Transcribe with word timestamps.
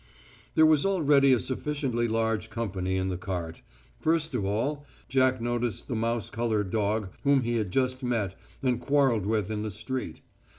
There 0.55 0.65
was 0.65 0.83
already 0.83 1.31
a 1.31 1.37
sufficiently 1.39 2.07
large 2.07 2.49
company 2.49 2.95
in 2.95 3.09
the 3.09 3.19
cart. 3.19 3.61
First 3.99 4.33
of 4.33 4.43
all, 4.43 4.83
Jack 5.07 5.39
noticed 5.39 5.87
the 5.87 5.95
mouse 5.95 6.31
coloured 6.31 6.71
dog 6.71 7.09
whom 7.23 7.41
he 7.41 7.57
had 7.57 7.69
just 7.69 8.01
met 8.01 8.33
and 8.63 8.81
quarrelled 8.81 9.27
with 9.27 9.51
in 9.51 9.61
the 9.61 9.69
street. 9.69 10.21